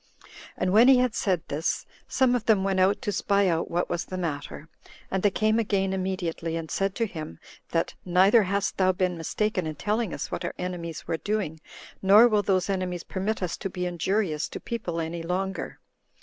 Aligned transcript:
And 0.57 0.73
when 0.73 0.87
he 0.87 0.97
had 0.97 1.13
said 1.13 1.43
this, 1.47 1.85
some 2.07 2.33
of 2.33 2.45
them 2.47 2.63
went 2.63 2.79
out 2.79 3.03
to 3.03 3.11
spy 3.11 3.47
out 3.47 3.69
what 3.69 3.87
was 3.87 4.05
the 4.05 4.17
matter; 4.17 4.67
and 5.11 5.21
they 5.21 5.29
came 5.29 5.59
again 5.59 5.93
immediately, 5.93 6.55
and 6.55 6.71
said 6.71 6.95
to 6.95 7.05
him, 7.05 7.37
that 7.69 7.93
"neither 8.03 8.41
hast 8.41 8.77
thou 8.77 8.93
been 8.93 9.15
mistaken 9.15 9.67
in 9.67 9.75
telling 9.75 10.11
us 10.11 10.31
what 10.31 10.43
our 10.43 10.55
enemies 10.57 11.05
were 11.07 11.17
doing, 11.17 11.59
nor 12.01 12.27
will 12.27 12.41
those 12.41 12.67
enemies 12.67 13.03
permit 13.03 13.43
us 13.43 13.55
to 13.57 13.69
be 13.69 13.85
injurious 13.85 14.47
to 14.49 14.59
people 14.59 14.99
any 14.99 15.21
longer. 15.21 15.79